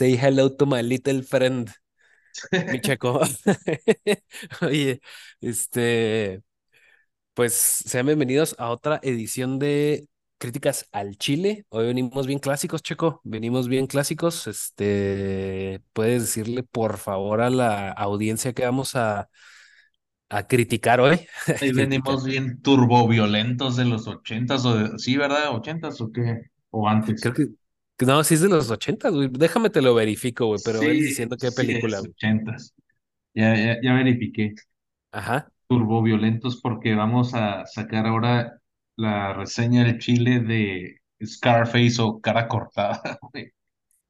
[0.00, 1.70] Say hello to my little friend,
[2.72, 3.20] mi checo.
[4.62, 5.02] Oye,
[5.42, 6.40] este,
[7.34, 10.08] pues sean bienvenidos a otra edición de
[10.38, 11.66] Críticas al Chile.
[11.68, 13.20] Hoy venimos bien clásicos, Checo.
[13.24, 14.46] Venimos bien clásicos.
[14.46, 19.28] Este, puedes decirle por favor a la audiencia que vamos a,
[20.30, 21.26] a criticar hoy.
[21.44, 21.74] Criticar.
[21.74, 25.54] venimos bien turboviolentos de los ochentas o de, sí, ¿verdad?
[25.54, 26.40] ¿Ochentas o qué?
[26.70, 27.20] O antes.
[27.20, 27.59] Creo que
[28.06, 29.28] no, sí es de los ochentas, güey.
[29.30, 32.14] Déjame te lo verifico, güey, pero Sí, diciendo qué sí película, es güey.
[32.14, 32.74] ochentas.
[33.34, 34.54] Ya, ya, ya verifiqué.
[35.12, 35.50] Ajá.
[35.68, 38.60] Turboviolentos porque vamos a sacar ahora
[38.96, 43.52] la reseña del Chile de Scarface o Cara Cortada, güey.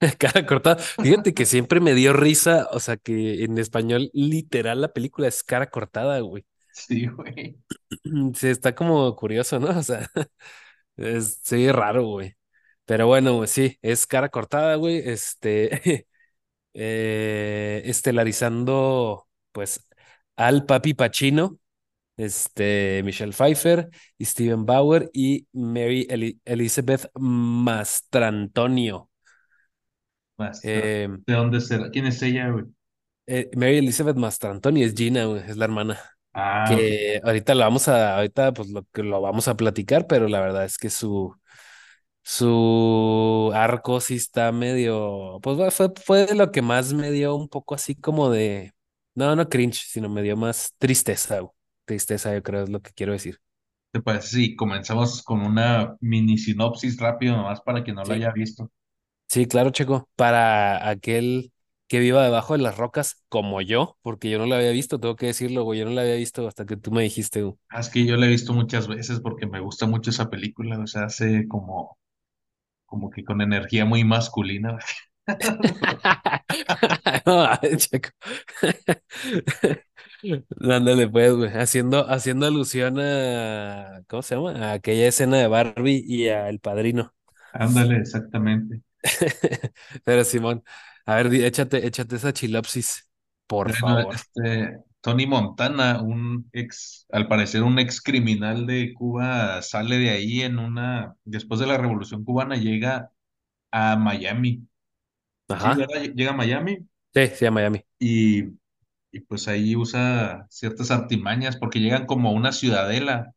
[0.18, 0.76] Cara cortada.
[0.76, 5.42] Fíjate que siempre me dio risa, o sea, que en español literal la película es
[5.42, 6.44] cara cortada, güey.
[6.72, 7.56] Sí, güey.
[8.34, 9.68] Sí, está como curioso, ¿no?
[9.78, 10.08] O sea,
[10.96, 12.36] es, sí, raro, güey.
[12.90, 14.96] Pero bueno, sí, es cara cortada, güey.
[14.98, 16.06] Este,
[16.74, 19.86] eh, estelarizando, pues,
[20.34, 21.56] al Papi Pacino,
[22.16, 29.08] este, Michelle Pfeiffer, Steven Bauer y Mary Eli- Elizabeth Mastrantonio.
[30.36, 30.68] Basta.
[30.68, 31.90] Eh, ¿De dónde será?
[31.92, 32.64] ¿Quién es ella, güey?
[33.28, 36.00] Eh, Mary Elizabeth Mastrantonio es Gina, güey, es la hermana.
[36.34, 36.64] Ah.
[36.68, 40.40] Que ahorita lo vamos a, ahorita pues lo que lo vamos a platicar, pero la
[40.40, 41.36] verdad es que su,
[42.32, 47.48] su arco sí está medio, pues fue, fue de lo que más me dio un
[47.48, 48.72] poco así como de,
[49.14, 51.40] no, no cringe, sino me dio más tristeza.
[51.84, 53.40] Tristeza, yo creo es lo que quiero decir.
[53.92, 58.12] ¿Te parece si comenzamos con una mini sinopsis rápido nomás para quien no Sí.
[58.12, 58.70] haya visto?
[59.28, 60.08] Sí, claro, Checo.
[60.16, 61.52] Para aquel
[61.86, 65.16] que viva debajo de las rocas como yo, porque yo no la había visto, tengo
[65.16, 67.56] que decirlo, güey, yo no la había visto hasta que tú me dijiste, güey.
[67.68, 70.78] Ah, Es que yo la he visto muchas veces porque me gusta mucho esa película,
[70.80, 71.98] o sea, hace como,
[72.90, 74.78] como que con energía muy masculina.
[80.60, 84.52] Ándale, pues, güey, haciendo, haciendo alusión a, ¿cómo se llama?
[84.70, 87.14] A aquella escena de Barbie y a El Padrino.
[87.52, 88.82] Ándale, exactamente.
[90.04, 90.64] Pero Simón,
[91.06, 93.10] a ver, échate, échate esa chilopsis,
[93.46, 94.14] por Bueno, favor.
[94.14, 100.42] este, Tony Montana, un ex, al parecer un ex criminal de Cuba, sale de ahí
[100.42, 103.10] en una, después de la Revolución Cubana, llega
[103.72, 104.66] a Miami.
[105.48, 105.86] Ajá.
[106.14, 107.84] Llega a Miami Sí, sí, a Miami.
[107.98, 108.44] y,
[109.12, 113.34] y pues ahí usa ciertas artimañas porque llegan como a una ciudadela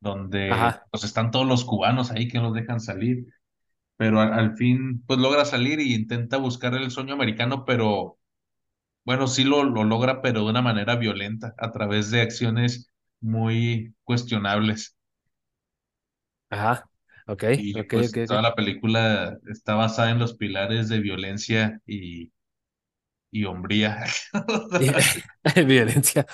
[0.00, 3.26] donde Ajá, pues están todos los cubanos ahí que no los dejan salir,
[3.96, 8.18] pero al, al fin pues logra salir y intenta buscar el sueño americano, pero
[9.06, 13.94] bueno, sí lo, lo logra, pero de una manera violenta, a través de acciones muy
[14.04, 14.96] cuestionables.
[16.50, 16.88] ajá.
[17.26, 18.42] Ok, Y ok, ok, pues toda ok.
[18.42, 22.32] la película está basada en los pilares de violencia y,
[23.30, 24.04] y hombría.
[25.66, 26.26] Violencia.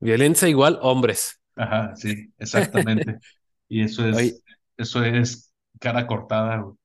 [0.00, 1.40] Violencia igual hombres.
[1.56, 3.18] Ajá, sí, exactamente.
[3.68, 4.44] Y eso Oye, es,
[4.76, 6.76] eso es cara cortada, güey.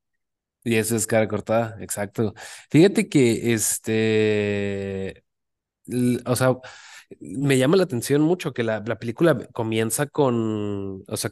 [0.66, 2.34] Y eso es cara cortada, exacto.
[2.70, 5.24] Fíjate que este,
[6.26, 6.56] o sea,
[7.20, 11.30] me llama la atención mucho que la, la película comienza con, o sea,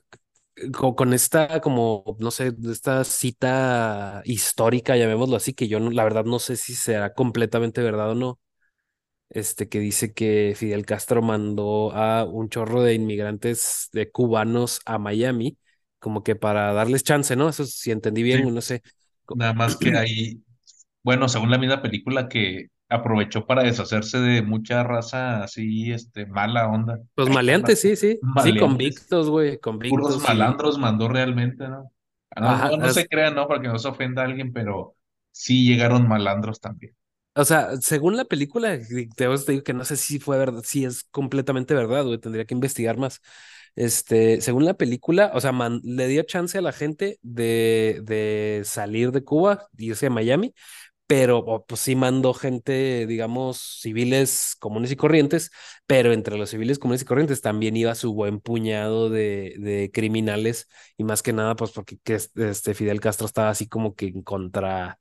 [0.74, 6.04] co- con, esta como, no sé, esta cita histórica, llamémoslo así, que yo no- la
[6.04, 8.40] verdad no sé si será completamente verdad o no
[9.30, 14.98] este, que dice que Fidel Castro mandó a un chorro de inmigrantes de cubanos a
[14.98, 15.58] Miami,
[15.98, 17.48] como que para darles chance, ¿no?
[17.48, 18.82] Eso si entendí Sí, bien, no sé.
[19.32, 20.42] Nada más que ahí,
[21.02, 26.68] bueno, según la misma película que aprovechó para deshacerse de mucha raza así, este, mala
[26.68, 29.58] onda, Los maleantes, sí, sí, sí, convictos, güey,
[29.88, 31.90] puros convictos y, malandros mandó realmente, ¿no?
[32.36, 33.46] Ah, No, ajá, no, no se crean, ¿no?
[33.48, 34.96] Para que no se ofenda a alguien, pero
[35.32, 36.94] sí llegaron malandros también.
[37.34, 38.78] o sea, según la película,
[39.16, 42.54] te digo que no sé si fue verdad, si es completamente verdad, güey, tendría que
[42.54, 43.20] investigar más.
[43.76, 49.10] Este, según la película, o sea, le dio chance a la gente de, de salir
[49.12, 50.54] de Cuba, irse a Miami,
[51.06, 55.50] pero pues sí mandó gente, digamos, civiles comunes y corrientes,
[55.86, 60.68] pero entre los civiles comunes y corrientes también iba su buen puñado de, de criminales
[60.96, 64.06] y más que nada, pues porque que es- este Fidel Castro estaba así como que
[64.06, 64.98] en contra,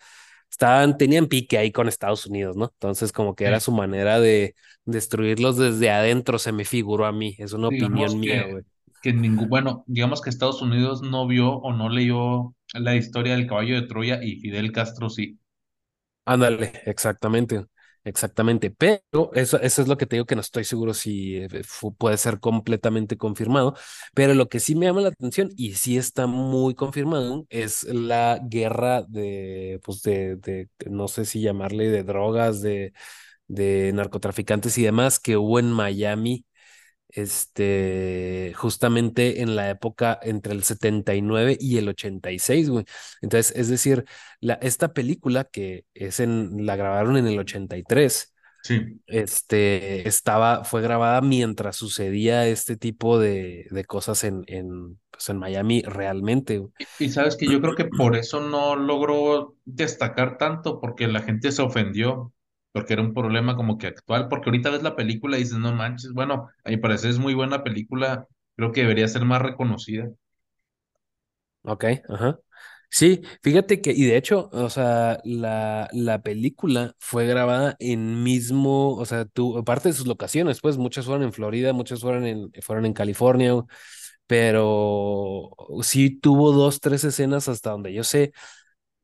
[0.54, 2.66] estaban, tenían pique ahí con Estados Unidos, ¿no?
[2.66, 4.54] Entonces como que era su manera de
[4.86, 8.64] destruirlos desde adentro, se me figuró a mí, es una digamos opinión mía, que, güey.
[9.02, 13.48] que ningún, bueno, digamos que Estados Unidos no vio o no leyó la historia del
[13.48, 15.40] caballo de Troya y Fidel Castro sí.
[16.26, 17.66] Ándale, exactamente.
[18.06, 21.48] Exactamente, pero eso, eso es lo que te digo que no estoy seguro si eh,
[21.98, 23.76] puede ser completamente confirmado,
[24.14, 28.42] pero lo que sí me llama la atención y sí está muy confirmado es la
[28.44, 32.92] guerra de, pues de, de no sé si llamarle de drogas, de,
[33.48, 36.46] de narcotraficantes y demás que hubo en Miami
[37.14, 42.86] este, justamente en la época entre el 79 y el 86, güey.
[43.22, 44.06] Entonces, es decir,
[44.40, 48.34] la, esta película que es en, la grabaron en el 83,
[48.64, 49.02] Sí.
[49.08, 55.38] este, estaba, fue grabada mientras sucedía este tipo de, de cosas en, en, pues en
[55.38, 56.58] Miami realmente.
[56.60, 56.72] güey.
[57.00, 61.22] Y, y sabes que yo creo que por eso no logró destacar tanto, porque la
[61.22, 62.33] gente se ofendió,
[62.74, 65.74] porque era un problema como que actual, porque ahorita ves la película y dices, no
[65.74, 68.28] manches, bueno, a mi parecer es muy buena película,
[68.58, 70.10] creo que debería ser más reconocida.
[71.64, 72.40] Ok, ajá.
[72.90, 78.96] Sí, fíjate que, y de hecho, o sea, la, la película fue grabada en mismo,
[78.96, 82.52] o sea, tú, aparte de sus locaciones, pues muchas fueron en Florida, muchas fueron en,
[82.62, 83.54] fueron en California,
[84.28, 85.52] pero
[85.84, 88.34] sí tuvo dos, tres escenas hasta donde yo sé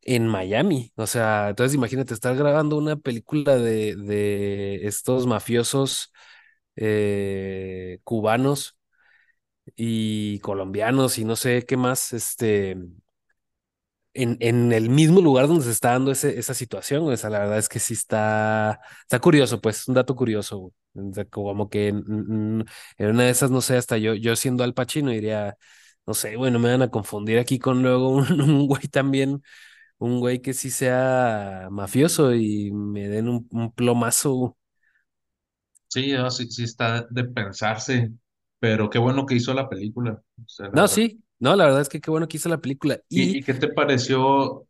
[0.02, 0.92] en Miami.
[0.96, 6.14] O sea, entonces imagínate estar grabando una película de, de estos mafiosos
[6.76, 8.78] eh, cubanos
[9.76, 12.78] y colombianos y no sé qué más, este
[14.14, 17.40] en, en el mismo lugar donde se está dando ese, esa situación, o sea, la
[17.40, 20.74] verdad es que sí está, está curioso, pues, un dato curioso,
[21.30, 22.66] como que en,
[22.98, 25.56] una de esas, no sé, hasta yo, yo siendo Al Pacino diría,
[26.06, 29.42] no sé, güey, no me van a confundir aquí con luego un güey también,
[30.00, 34.58] un güey que sí sea mafioso y me den un, un plomazo.
[35.88, 38.12] Sí, no, sí, sí está de pensarse,
[38.60, 41.02] pero qué bueno que hizo la película, o sea, la No, verdad.
[41.02, 43.00] sí, no, la verdad es que qué bueno que hizo la película.
[43.10, 44.68] ¿Y, qué te pareció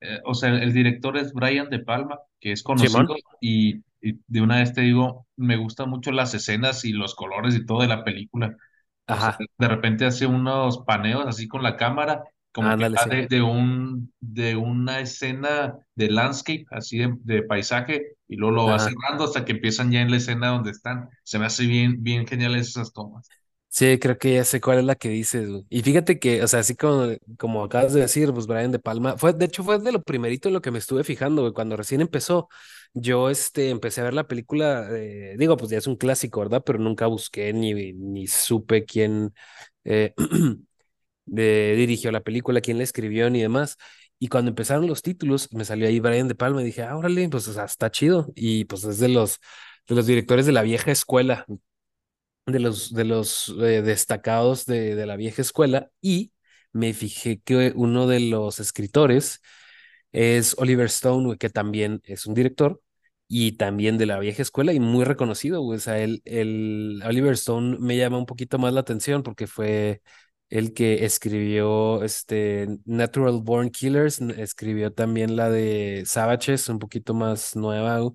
[0.00, 4.40] eh, o sea, el director es Brian De Palma, que es conocido y, y de
[4.42, 7.88] una vez te digo, me gustan mucho las escenas y los colores y todo de
[7.88, 8.56] la película.
[9.08, 12.24] O sea, ajá, de repente hace unos paneos así con la cámara,
[12.56, 13.10] como que ándale, va sí.
[13.16, 18.66] de, de un, de una escena de landscape, así de, de paisaje, y luego lo
[18.66, 21.08] va cerrando hasta que empiezan ya en la escena donde están.
[21.24, 23.28] Se me hace bien, bien geniales esas tomas.
[23.68, 25.66] Sí, creo que ya sé cuál es la que dices, güey.
[25.68, 27.08] Y fíjate que, o sea, así como,
[27.38, 30.48] como acabas de decir, pues Brian De Palma, fue, de hecho fue de lo primerito
[30.48, 32.48] en lo que me estuve fijando, güey, cuando recién empezó,
[32.94, 36.62] yo, este, empecé a ver la película, eh, digo, pues ya es un clásico, ¿verdad?
[36.64, 39.34] Pero nunca busqué ni, ni supe quién
[39.84, 40.14] eh,
[41.26, 43.76] de- dirigió la película, quién la escribió ni demás.
[44.18, 47.28] Y cuando empezaron los títulos, me salió ahí Brian De Palma y dije, ah, órale,
[47.28, 48.28] pues, o sea, está chido.
[48.34, 49.40] Y pues es de los,
[49.88, 51.46] de los directores de la vieja escuela
[52.46, 56.32] de los, de los eh, destacados de, de la vieja escuela y
[56.72, 59.40] me fijé que uno de los escritores
[60.12, 62.80] es Oliver Stone, que también es un director
[63.28, 65.62] y también de la vieja escuela y muy reconocido.
[65.64, 70.02] O sea, el Oliver Stone me llama un poquito más la atención porque fue
[70.50, 77.56] el que escribió este Natural Born Killers, escribió también la de Savages, un poquito más
[77.56, 78.12] nueva, güey.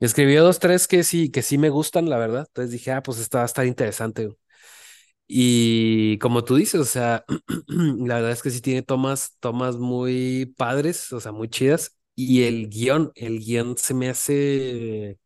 [0.00, 2.46] Escribió dos, tres que sí, que sí me gustan, la verdad.
[2.48, 4.26] Entonces dije, ah, pues esta va a estar interesante.
[4.26, 4.36] güey.
[5.28, 7.24] Y como tú dices, o sea,
[7.68, 11.96] la verdad es que sí tiene tomas, tomas muy padres, o sea, muy chidas.
[12.14, 15.18] Y el guion, el guion se me hace,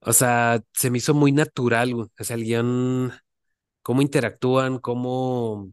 [0.00, 1.94] o sea, se me hizo muy natural.
[1.94, 3.12] O sea, el guion,
[3.82, 5.72] cómo interactúan, cómo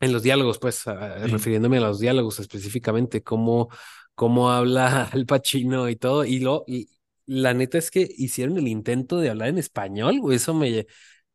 [0.00, 1.32] en los diálogos, pues, a- Sí.
[1.32, 3.68] refiriéndome a los diálogos específicamente, cómo,
[4.14, 6.24] cómo habla Al Pacino y todo.
[6.24, 6.90] Y lo, y
[7.26, 10.36] la neta es que hicieron el intento de hablar en español, güey.
[10.36, 10.86] Eso me,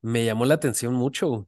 [0.02, 1.48] me llamó la atención mucho,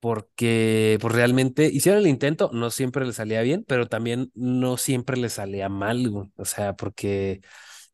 [0.00, 5.16] porque pues, realmente hicieron el intento, no siempre le salía bien, pero también no siempre
[5.18, 6.30] le salía mal, güey.
[6.36, 7.40] O sea, porque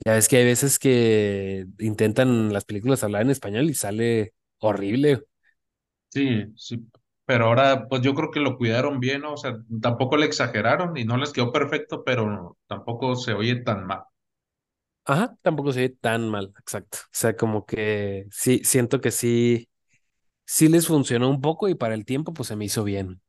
[0.07, 5.25] ya ves que hay veces que intentan las películas hablar en español y sale horrible.
[6.09, 6.89] Sí, sí,
[7.27, 9.35] pero ahora pues yo creo que lo cuidaron bien, ¿no?
[9.35, 13.87] O sea, tampoco le exageraron y no les quedó perfecto, pero tampoco se oye tan
[13.87, 14.05] mal.
[15.05, 16.99] Ajá, tampoco se ve tan mal, exacto.
[17.05, 19.69] O sea, como que sí, siento que sí,
[20.47, 23.23] sí les funcionó un poco y para el tiempo, pues se me hizo bien.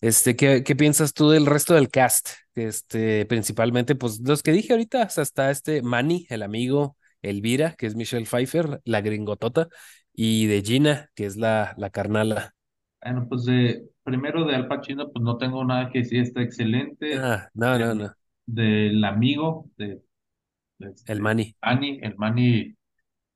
[0.00, 2.30] Este, ¿qué, qué piensas tú del resto del cast?
[2.54, 7.74] Este, principalmente, pues los que dije ahorita, o sea, está este Manny, el amigo, Elvira,
[7.76, 9.68] que es Michelle Pfeiffer, la gringotota,
[10.20, 12.54] y de Gina, que es la, la carnala.
[13.02, 17.24] Bueno, pues de, primero de Al Pacino, pues no tengo nada que decir, está excelente.
[17.24, 18.14] Ah, no, no, no,
[18.46, 20.02] del amigo, de,
[20.78, 21.56] de el este, Manny.
[21.62, 22.76] Manny, el Manny,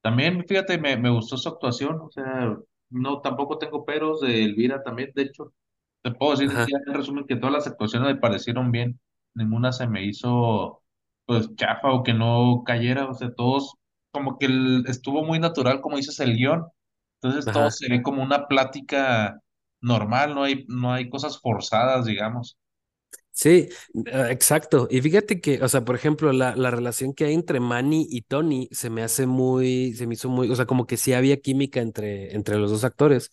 [0.03, 2.57] también, fíjate, me, me gustó su actuación, o sea,
[2.91, 5.55] no, tampoco tengo peros de Elvira también, de hecho,
[6.03, 9.01] te puedo decir Ajá, en resumen que todas las actuaciones me parecieron bien,
[9.35, 10.83] ninguna se me hizo
[11.27, 13.75] pues chafa o que no cayera, o sea, todos
[14.12, 16.66] como que el- estuvo muy natural, como dices, el guion,
[17.23, 19.40] entonces todo se ve como una plática
[19.81, 22.59] normal, no hay, no hay cosas forzadas, digamos.
[23.31, 23.69] Sí,
[24.07, 24.88] eh, exacto.
[24.90, 28.23] Y fíjate que, o sea, por ejemplo, la, la relación que hay entre Manny y
[28.23, 31.38] Tony se me hace muy, se me hizo muy, o sea, como que sí había
[31.40, 33.31] química entre, entre los dos actores,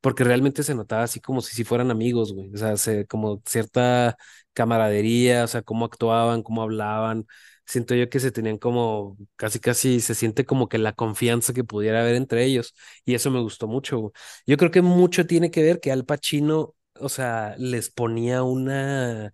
[0.00, 2.50] porque realmente se notaba así como si, si fueran amigos, güey.
[2.54, 4.16] O sea, se, como cierta
[4.52, 7.26] camaradería, o sea, cómo actuaban, cómo hablaban.
[7.66, 11.64] Siento yo que se tenían como, casi, casi se siente como que la confianza que
[11.64, 12.74] pudiera haber entre ellos.
[13.04, 14.12] Y eso me gustó mucho.
[14.46, 19.32] Yo creo que mucho tiene que ver que Al Pacino o sea, les ponía una,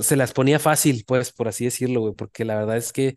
[0.00, 3.16] se las ponía fácil, pues, por así decirlo, güey, porque la verdad es que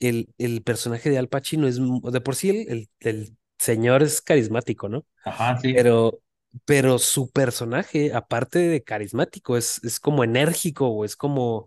[0.00, 4.20] el, el personaje de Al Pacino es, de por sí el, el, el señor es
[4.22, 5.06] carismático, ¿no?
[5.24, 5.74] Ajá, sí.
[5.74, 6.20] Pero,
[6.64, 11.66] pero su personaje, aparte de carismático, es, es como enérgico, o es como,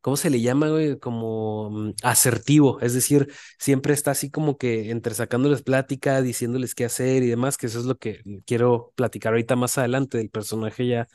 [0.00, 0.98] ¿cómo se le llama, güey?
[0.98, 6.84] Como mm, asertivo, es decir, siempre está así como que entre sacándoles plática, diciéndoles qué
[6.86, 10.86] hacer y demás, que eso es lo que quiero platicar ahorita más adelante del personaje
[10.86, 11.08] ya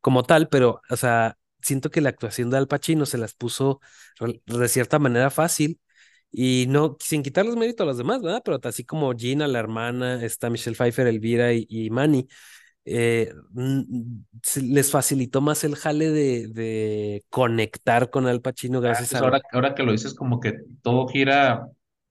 [0.00, 3.80] como tal, pero, o sea, siento que la actuación de Al Pacino se las puso
[4.46, 5.80] de cierta manera fácil
[6.30, 8.42] y no, sin quitarles mérito a los demás, ¿verdad?
[8.44, 12.28] Pero así como Gina, la hermana, está Michelle Pfeiffer, Elvira y, y Manny,
[12.84, 13.32] eh,
[14.62, 19.24] les facilitó más el jale de, de conectar con Al Pacino Ah, gracias pues a
[19.24, 21.68] ahora, ahora que lo dices, como que todo gira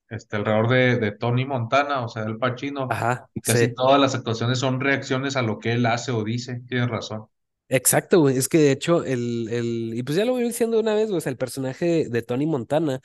[0.09, 3.73] este, alrededor de, de Tony Montana, o sea, el Pacino, Ajá, y casi sí.
[3.73, 7.27] todas las actuaciones son reacciones a lo que él hace o dice, tienes razón.
[7.69, 8.37] Exacto, güey.
[8.37, 11.17] Es que de hecho, el, el, y pues ya lo voy diciendo una vez, güey,
[11.17, 13.01] o sea, el personaje de, de Tony Montana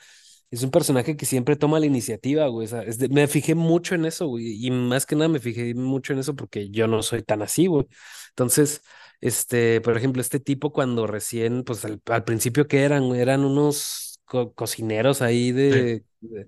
[0.53, 2.65] es un personaje que siempre toma la iniciativa, güey.
[2.67, 4.65] O sea, es de- me fijé mucho en eso, güey.
[4.65, 7.67] Y más que nada me fijé mucho en eso porque yo no soy tan así,
[7.67, 7.87] güey.
[8.29, 8.81] Entonces,
[9.21, 14.19] este, por ejemplo, este tipo cuando recién, pues al, al principio que eran, eran unos
[14.25, 15.87] co- cocineros ahí Sí.
[16.21, 16.45] de,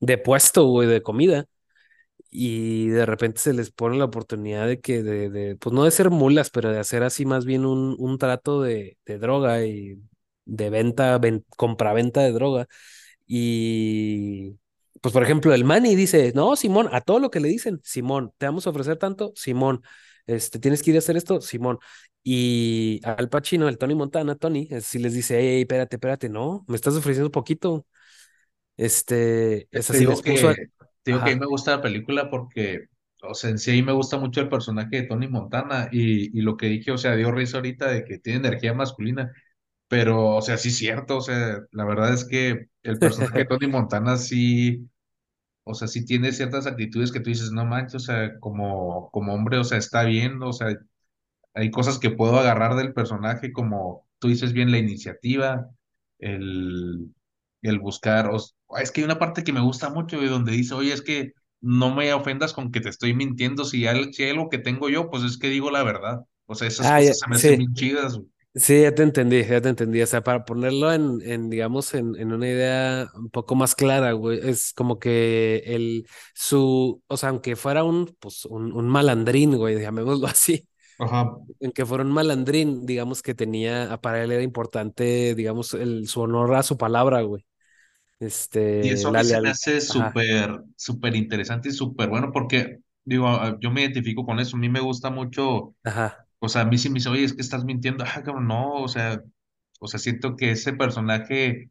[0.00, 1.46] de, puesto, güey, de comida
[2.30, 5.90] y de repente se les pone la oportunidad de que, de, de, pues no de
[5.90, 9.98] ser mulas, pero de hacer así más bien un, un trato de, de droga y
[10.44, 12.66] de venta, ven, compraventa de droga.
[13.26, 14.52] Y
[15.00, 18.32] pues por ejemplo, el Manny dice, no, Simón, a todo lo que le dicen, Simón,
[18.38, 19.82] te vamos a ofrecer tanto, Simón,
[20.26, 21.78] este, tienes que ir a hacer esto, Simón.
[22.22, 26.76] Y al Pacino, el Tony Montana, Tony, si les dice, hey, espérate, espérate, no, me
[26.76, 27.86] estás ofreciendo poquito.
[28.76, 31.46] Este, es Te así, digo les puso, que, a- te digo que a mí me
[31.46, 32.86] gusta la película porque,
[33.22, 36.42] o sea, en sí ahí me gusta mucho el personaje de Tony Montana y, y
[36.42, 39.32] lo que dije, o sea, dio risa ahorita de que tiene energía masculina,
[39.88, 43.44] pero, o sea, sí es cierto, o sea, la verdad es que el personaje de
[43.46, 44.88] Tony Montana sí,
[45.64, 49.34] o sea, sí tiene ciertas actitudes que tú dices, no manches, o sea, como, como
[49.34, 50.76] hombre, o sea, está bien, o sea,
[51.54, 55.70] hay cosas que puedo agarrar del personaje, como tú dices bien, la iniciativa,
[56.18, 57.12] el,
[57.62, 58.30] el buscar.
[58.30, 61.02] os- es que hay una parte que me gusta mucho de donde dice, oye, es
[61.02, 63.64] que no me ofendas con que te estoy mintiendo.
[63.64, 66.20] Si hay, si hay algo que tengo yo, pues es que digo la verdad.
[66.46, 67.56] O sea, esas ah, cosas se me hacen sí.
[67.56, 68.16] bien chidas.
[68.18, 68.28] güey.
[68.58, 70.00] Sí, ya te entendí, ya te entendí.
[70.00, 74.12] O sea, para ponerlo en, en digamos, en, en una idea un poco más clara,
[74.12, 79.56] güey, es como que el, su, o sea, aunque fuera un, pues, un, un malandrín,
[79.58, 80.66] güey, llamémoslo así,
[80.98, 81.36] Ajá.
[81.60, 86.22] en que fuera un malandrín, digamos que tenía, para él era importante, digamos, el, su
[86.22, 87.46] honor a su palabra, güey.
[88.80, 92.30] Y Este, eso a mí la se me hace súper, súper interesante y súper bueno
[92.32, 94.56] porque, digo, ah, yo me identifico con eso.
[94.56, 96.25] A mí me gusta mucho, ajá.
[96.40, 98.04] O sea, a mí sí me dice, oye, es que estás mintiendo.
[98.06, 99.22] Ah, cabrón, no, o sea,
[99.80, 101.70] o sea, siento que ese personaje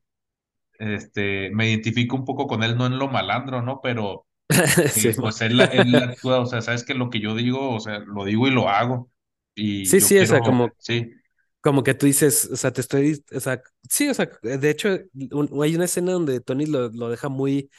[0.80, 3.82] este, me identifico un poco con él, no en lo malandro, ¿no?
[3.82, 4.28] Pero
[4.86, 7.80] Sí, eh, pues él, él actúa, o sea, sabes que lo que yo digo, o
[7.82, 9.12] sea, lo digo y lo hago.
[9.56, 11.12] Y sí, yo sí, o sea, quiero, como sí,
[11.62, 14.90] Como que tú dices, o sea, te estoy, o sea, sí, o sea, de hecho,
[15.32, 17.72] un- hay una escena donde Tony lo, lo deja muy,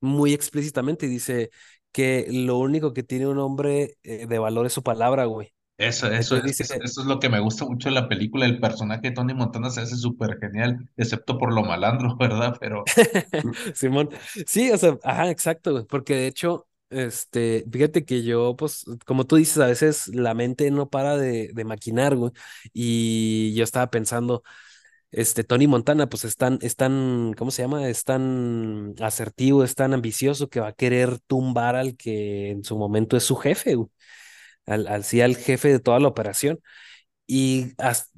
[0.00, 1.50] muy explícitamente y dice
[1.92, 5.54] que lo único que tiene un hombre eh, de valor es su palabra, güey.
[5.76, 8.46] Eso, eso es, eso, dice, eso es lo que me gusta mucho de la película.
[8.46, 12.56] El personaje de Tony Montana se hace súper genial, excepto por lo malandro, ¿verdad?
[12.60, 12.92] Pero,
[13.74, 14.10] Simón,
[14.46, 19.24] sí, o sea, ajá, exacto, güey, porque de hecho, este, fíjate que yo, pues, como
[19.26, 22.32] tú dices, a veces la mente no para de, de maquinar, güey,
[22.72, 24.42] y yo estaba pensando,
[25.12, 27.88] Este Tony Montana, pues es tan, es tan, ¿cómo se llama?
[27.88, 32.78] Es tan asertivo, es tan ambicioso que va a querer tumbar al que en su
[32.78, 33.88] momento es su jefe, güey,
[34.66, 36.60] al, al sí, al jefe de toda la operación.
[37.26, 38.10] Y hasta,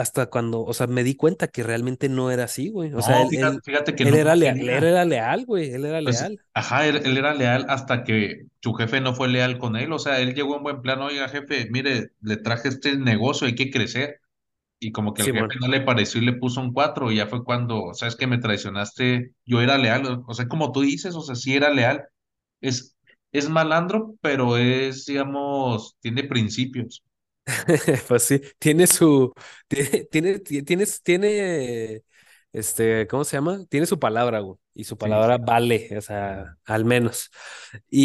[0.00, 2.92] hasta cuando, o sea, me di cuenta que realmente no era así, güey.
[2.94, 5.46] O sea, él, fíjate, él, fíjate que él no lo era leal, él era leal,
[5.46, 6.40] güey, él era Pues, leal.
[6.54, 9.92] ajá, él, él era leal hasta que su jefe no fue leal con él.
[9.92, 13.54] O sea, él llegó en buen plan, oiga, jefe, mire, le traje este negocio, hay
[13.54, 14.20] que crecer.
[14.80, 17.26] y como que el jefe no le pareció y le puso un 4 y ya
[17.28, 21.22] fue cuando, sabes que me traicionaste, yo era leal, o sea, como tú dices, o
[21.22, 22.04] sea, sí era leal,
[22.60, 22.96] es,
[23.32, 27.02] es malandro, pero es, digamos, tiene principios.
[28.08, 29.32] Pues sí, tiene su,
[29.68, 32.02] tiene, tiene, tiene,
[32.52, 33.64] este, ¿cómo se llama?
[33.68, 35.28] Tiene su palabra, güey, y su Sí, sí.
[35.28, 37.30] palabra vale, o sea, al menos.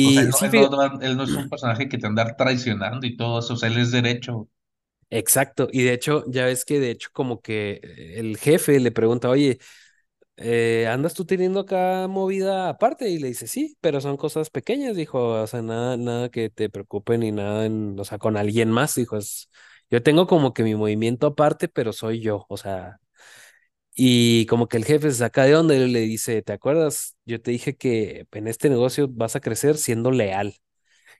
[0.01, 2.35] O sea, Y no, sí, él no, él no es un personaje que te anda
[2.35, 4.47] traicionando y todo eso, o sea, él es derecho.
[5.09, 7.79] exacto, y de hecho, ya ves que de hecho como que
[8.17, 9.59] el jefe le pregunta, oye,
[10.37, 13.09] eh, ¿andas tú teniendo acá movida aparte?
[13.09, 16.69] Y le dice, sí, pero son cosas pequeñas, dijo, o sea, nada, nada que te
[16.69, 19.17] preocupe ni nada, o sea, con alguien más, dijo,
[19.89, 22.99] yo tengo como que mi movimiento aparte, pero soy yo, o sea,
[23.95, 27.15] y como que el jefe se saca de onda y le dice, ¿te acuerdas?
[27.25, 30.55] Yo te dije que en este negocio vas a crecer siendo leal.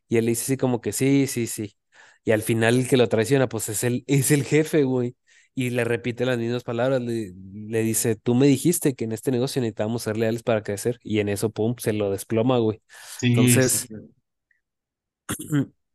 [0.09, 1.77] Y él le dice así como que sí, sí, sí.
[2.25, 5.15] Y al final el que lo traiciona, pues es el, es el jefe, güey.
[5.55, 9.31] Y le repite las mismas palabras, le, le dice, tú me dijiste que en este
[9.31, 10.99] negocio necesitábamos ser leales para crecer.
[11.03, 12.81] Y en eso, pum, se lo desploma, güey.
[13.19, 13.69] Sí, sí.
[13.69, 13.87] Entonces,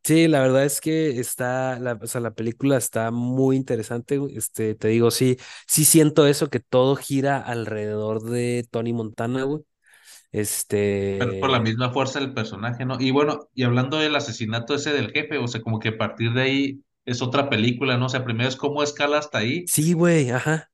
[0.03, 4.37] sí, la verdad es que está, la, o sea, la película está muy interesante, güey.
[4.37, 5.37] Este, te digo, sí,
[5.67, 9.63] sí siento eso, que todo gira alrededor de Tony Montana, güey.
[11.17, 12.97] Pero por la Este, misma fuerza del personaje, ¿no?
[12.99, 16.31] Y bueno, y hablando del asesinato ese del jefe, o sea, como que a partir
[16.33, 18.07] de ahí es otra película, ¿no?
[18.07, 20.71] O sea, primero es cómo escala hasta ahí sí, güey, ajá.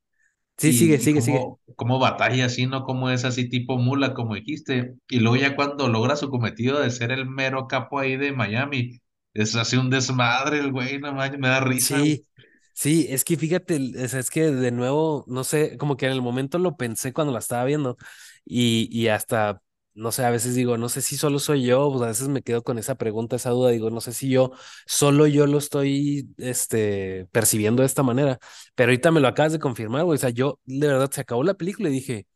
[0.58, 1.39] Sí, sigue, y, sigue, sigue.
[1.39, 2.84] cómo, cómo batalla así, ¿no?
[2.86, 4.96] Cómo es así tipo mula, como dijiste.
[5.10, 9.01] Y luego ya cuando logra su cometido de ser el mero capo ahí de Miami,
[9.34, 11.98] es así un desmadre el güey, no manches, me da risa.
[11.98, 12.25] Sí,
[12.74, 16.22] sí, es que fíjate, sea, es que de nuevo, no sé, como que en el
[16.22, 17.98] momento lo pensé cuando la estaba viendo
[18.46, 19.62] y, y hasta,
[19.95, 22.41] no sé, a veces digo, no sé si solo soy yo, pues a veces me
[22.43, 24.51] quedo con esa pregunta, esa duda, digo, no sé si yo,
[24.85, 28.39] solo yo lo estoy, este, percibiendo de esta manera,
[28.75, 31.43] pero ahorita me lo acabas de confirmar, güey, o sea, yo de verdad se acabó
[31.43, 32.27] la película y dije,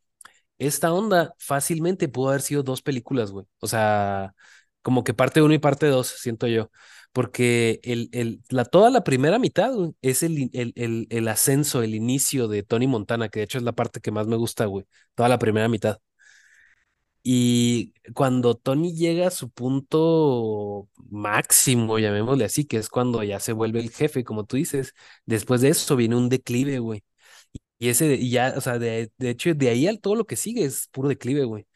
[0.58, 3.46] esta onda fácilmente pudo haber sido dos películas, güey.
[3.60, 4.34] O sea,
[4.82, 6.70] como que parte uno y parte dos, siento yo.
[7.12, 11.94] Porque el, el, la, toda la primera mitad, es el, el, el, el ascenso, el
[11.94, 14.86] inicio de Tony Montana, que de hecho es la parte que más me gusta, güey.
[15.14, 15.98] Toda la primera mitad.
[17.22, 23.52] Y cuando Tony llega a su punto máximo, llamémosle así, que es cuando ya se
[23.52, 24.94] vuelve el jefe, como tú dices,
[25.26, 27.04] después de eso viene un declive, güey.
[27.78, 30.36] Y ese, y ya, o sea, de, de hecho, de ahí al todo lo que
[30.36, 31.66] sigue es puro declive, güey.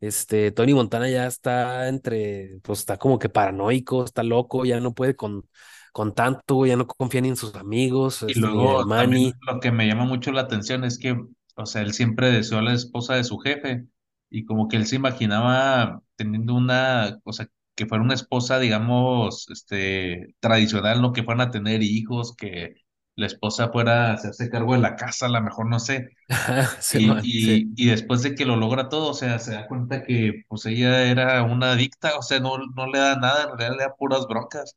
[0.00, 4.94] Este, Tony Montana ya está entre, pues está como que paranoico, está loco, ya no
[4.94, 5.44] puede con,
[5.92, 9.86] con tanto, ya no confía ni en sus amigos, Y este, luego lo que me
[9.86, 11.18] llama mucho la atención es que,
[11.56, 13.86] o sea, él siempre deseó a la esposa de su jefe
[14.30, 19.48] y como que él se imaginaba teniendo una, o sea, que fuera una esposa, digamos,
[19.50, 22.74] este, tradicional, no que fueran a tener hijos, que
[23.16, 26.10] la esposa fuera a hacerse cargo de la casa, a lo mejor no sé.
[26.80, 27.66] Sí, Y, man, sí.
[27.76, 31.04] y, después de que lo logra todo, o sea, se da cuenta que pues ella
[31.10, 34.26] era una adicta, o sea, no, no le da nada, en realidad le da puras
[34.28, 34.76] broncas.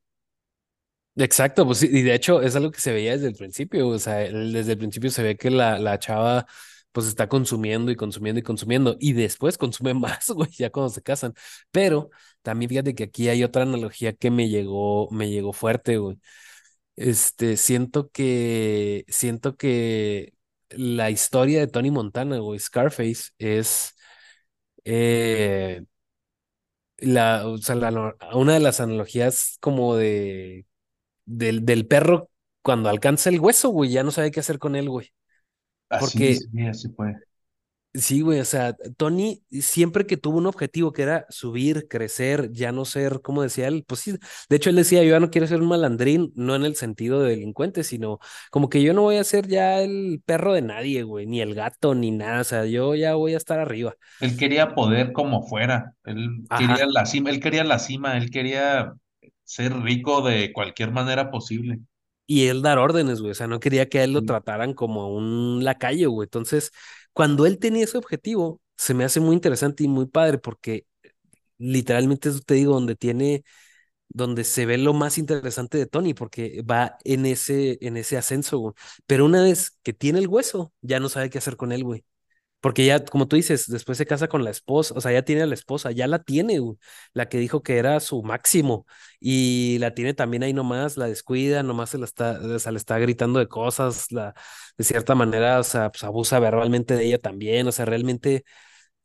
[1.15, 4.15] Exacto, pues y de hecho es algo que se veía desde el principio, o sea,
[4.17, 6.47] desde el principio se ve que la, la chava
[6.93, 11.03] pues está consumiendo y consumiendo y consumiendo y después consume más, güey, ya cuando se
[11.03, 11.35] casan.
[11.71, 12.11] Pero
[12.43, 16.19] también fíjate que aquí hay otra analogía que me llegó, me llegó fuerte, güey.
[16.95, 20.33] Este, siento que, siento que
[20.69, 23.95] la historia de Tony Montana, güey, Scarface, es
[24.85, 25.83] eh,
[26.97, 30.65] la, o sea, la- una de las analogías como de
[31.25, 32.29] del, del perro
[32.63, 35.13] cuando alcanza el hueso, güey, ya no sabe qué hacer con él, güey.
[35.93, 37.15] Así, Porque sí, así fue.
[37.93, 42.71] sí, güey, o sea, Tony siempre que tuvo un objetivo que era subir, crecer, ya
[42.71, 44.13] no ser, como decía él, pues sí,
[44.49, 47.21] de hecho él decía, yo ya no quiero ser un malandrín, no en el sentido
[47.21, 48.19] de delincuente, sino
[48.51, 51.53] como que yo no voy a ser ya el perro de nadie, güey, ni el
[51.55, 53.95] gato, ni nada, o sea, yo ya voy a estar arriba.
[54.19, 58.93] Él quería poder como fuera, él quería la cima, él quería la cima, él quería
[59.43, 61.79] ser rico de cualquier manera posible.
[62.27, 63.31] Y él dar órdenes, güey.
[63.31, 66.25] O sea, no quería que a él lo trataran como a un lacayo, güey.
[66.27, 66.71] Entonces,
[67.13, 70.85] cuando él tenía ese objetivo, se me hace muy interesante y muy padre porque
[71.57, 73.43] literalmente eso te digo, donde tiene,
[74.09, 78.59] donde se ve lo más interesante de Tony, porque va en ese, en ese ascenso,
[78.59, 78.75] güey.
[79.07, 82.05] Pero una vez que tiene el hueso, ya no sabe qué hacer con él, güey.
[82.63, 85.43] Porque ya, como tú dices, después se casa con la esposa, o sea, ya tiene
[85.43, 86.59] a la esposa, ya la tiene,
[87.13, 88.87] la que dijo que era su máximo,
[89.19, 92.77] y la tiene también ahí nomás, la descuida, nomás se la está, o sea, le
[92.79, 94.33] está gritando de cosas, la,
[94.77, 98.45] de cierta manera, o sea, pues abusa verbalmente de ella también, o sea, realmente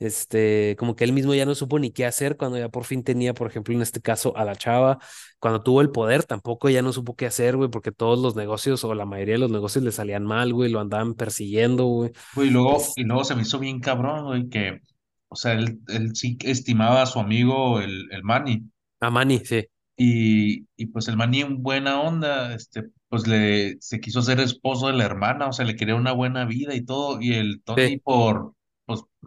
[0.00, 3.02] Este, como que él mismo ya no supo ni qué hacer cuando ya por fin
[3.02, 4.98] tenía, por ejemplo, en este caso, a la chava,
[5.40, 8.84] cuando tuvo el poder, tampoco ya no supo qué hacer, güey, porque todos los negocios
[8.84, 12.12] o la mayoría de los negocios le salían mal, güey, lo andaban persiguiendo, güey.
[12.36, 14.80] Y luego, Es y luego se me hizo bien cabrón, güey, que,
[15.28, 18.62] o sea, él, él sí estimaba a su amigo el, el Manny.
[19.00, 24.00] a Manny, sí, Y, y pues el Manny en buena onda, este, pues le se
[24.00, 27.20] quiso ser esposo de la hermana, o sea, le quería una buena vida y todo,
[27.20, 28.57] y el Tony sí, por, pues,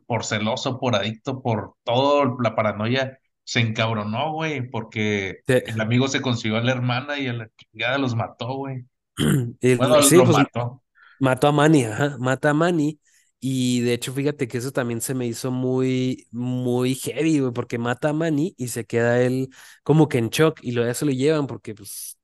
[0.07, 5.61] por celoso, por adicto, por todo la paranoia, se encabronó, güey, porque sí.
[5.65, 8.85] el amigo se consiguió a la hermana y a la chingada los mató, güey.
[9.77, 10.83] Bueno, El- sí, lo pues mató.
[11.19, 12.99] Mató a Manny, ajá, mata a Manny.
[13.39, 17.77] Y de hecho, fíjate que eso también se me hizo muy, muy heavy, güey, porque
[17.79, 19.49] mata a Manny y se queda él
[19.83, 22.17] como que en shock y lo, ya se lo llevan porque, pues,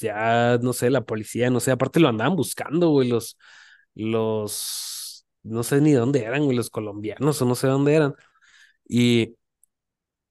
[0.00, 3.38] ya, no sé, la policía, no sé, aparte lo andaban buscando, güey, los,
[3.94, 4.93] los,
[5.44, 8.14] no sé ni dónde eran, güey, los colombianos o no sé dónde eran.
[8.88, 9.36] Y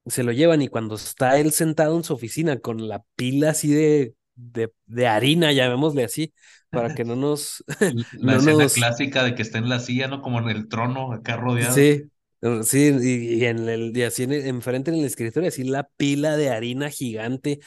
[0.08, 3.74] se lo llevan y cuando está él sentado en su oficina con la pila así
[3.74, 6.34] de, de, de harina, llamémosle así,
[6.72, 7.64] para que no nos,
[8.22, 10.22] La no escena nos clásica de que está en la silla, ¿no?
[10.22, 11.86] Como en el trono, acá rodeado.
[11.86, 15.50] Sí, eh, sí, y, y en el, y así en el- enfrente en el escritorio,
[15.50, 17.60] así la pila de harina gigante.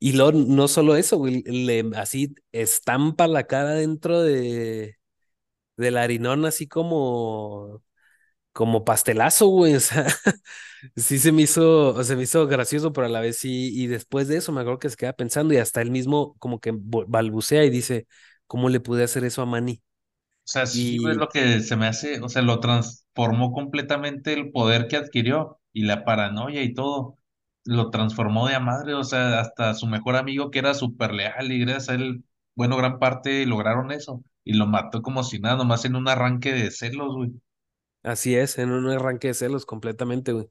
[0.00, 4.96] Y luego no solo eso, güey, le así estampa la cara dentro de
[5.76, 7.82] del harinón, así como,
[8.52, 9.74] como pastelazo, güey.
[9.76, 10.06] O sea,
[10.96, 13.70] sí se me hizo, se me hizo gracioso, pero a la vez sí.
[13.74, 16.60] Y después de eso me acuerdo que se queda pensando y hasta él mismo como
[16.60, 18.06] que balbucea y dice,
[18.46, 19.82] ¿cómo le pude hacer eso a Manny?
[20.46, 24.50] O sea, sí, es lo que se me hace, o sea, lo transformó completamente el
[24.52, 27.16] poder que adquirió y la paranoia y todo,
[27.64, 31.50] lo transformó de a madre, o sea, hasta su mejor amigo que era súper leal
[31.50, 35.56] y gracias a él, bueno, gran parte lograron eso y lo mató como si nada,
[35.56, 37.32] nomás en un arranque de celos, güey.
[38.02, 40.48] así es, en un arranque de celos completamente, güey.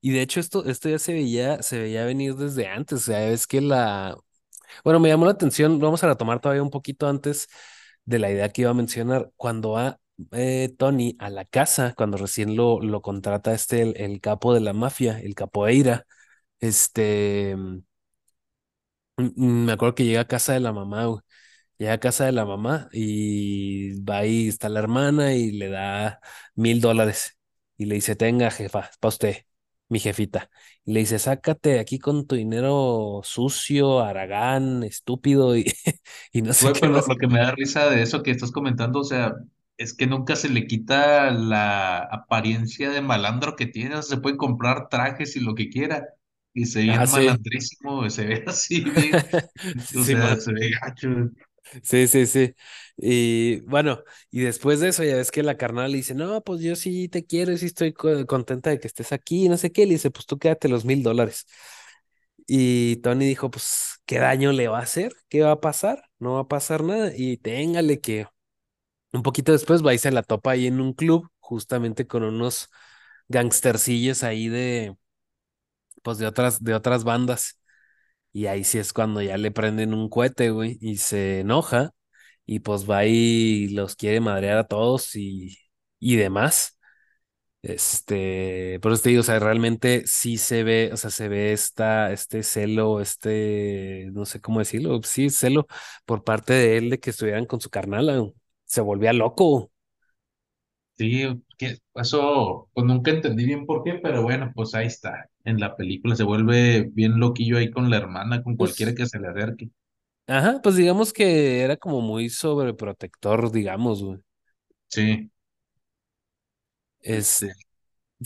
[0.00, 3.28] Y de hecho esto, esto ya se veía, se veía venir desde antes, o sea,
[3.30, 4.16] es que la...
[4.84, 7.48] Bueno, me llamó la atención, vamos a retomar todavía un poquito antes
[8.04, 10.00] de la idea que iba a mencionar, cuando va
[10.32, 14.60] eh, Tony a la casa, cuando recién lo, lo contrata este, el, el capo de
[14.60, 16.06] la mafia, el capoeira,
[16.60, 17.80] este, mm,
[19.16, 21.20] mm, me acuerdo que llega a casa de la mamá, güey.
[21.78, 26.20] Llega a casa de la mamá y va ahí, está la hermana y le da
[26.54, 27.38] mil dólares.
[27.76, 29.36] Y le dice, tenga, jefa, para usted,
[29.88, 30.50] mi jefita.
[30.84, 35.64] Y le dice, sácate aquí con tu dinero sucio, aragán, estúpido y,
[36.32, 37.06] y no sé qué pero lo, más.
[37.06, 39.34] lo que me da risa de eso que estás comentando, o sea,
[39.76, 44.22] es que nunca se le quita la apariencia de malandro que tiene, o sea, se
[44.22, 46.04] puede comprar trajes y lo que quiera,
[46.54, 47.40] y se ve Ah, sí.
[47.40, 48.84] malandrísimo, se ve así
[49.94, 50.40] o Sí, sea, man.
[50.40, 51.08] se ve gacho.
[51.82, 52.54] Sí, sí, sí.
[52.96, 56.60] Y bueno, y después de eso, ya ves que la carnal le dice, no, pues
[56.60, 59.72] yo sí te quiero y sí estoy co- contenta de que estés aquí, no sé
[59.72, 59.84] qué.
[59.86, 61.46] Le dice, pues tú quédate los mil dólares.
[62.46, 65.12] Y Tony dijo, pues, ¿qué daño le va a hacer?
[65.28, 66.04] ¿Qué va a pasar?
[66.18, 67.12] No va a pasar nada.
[67.16, 68.26] Y téngale que
[69.12, 72.70] un poquito después va y se la topa ahí en un club, justamente con unos
[73.28, 74.96] gangstercillos ahí de,
[76.02, 77.60] pues, de otras, de otras bandas.
[78.36, 81.92] Y ahí sí es cuando ya le prenden un cohete, güey, y se enoja
[82.46, 85.58] y pues va y los quiere madrear a todos y,
[86.00, 86.78] y demás.
[87.62, 91.52] Este, por eso te digo, o sea, realmente sí se ve, o sea, se ve
[91.52, 95.66] esta, este celo, este, no sé cómo decirlo, sí, celo
[96.06, 98.24] por parte de él de que estuvieran con su carnala.
[98.66, 99.72] Se volvía loco.
[100.98, 101.24] Sí,
[101.56, 105.76] que eso, pues nunca entendí bien por qué, pero bueno, pues ahí está, en la
[105.76, 109.28] película se vuelve bien loquillo ahí con la hermana, con cualquiera Pues, que se le
[109.28, 109.70] acerque.
[110.26, 114.20] ajá, pues digamos que era como muy sobreprotector, digamos, güey.
[114.88, 115.30] Sí,
[117.02, 117.52] Es, este,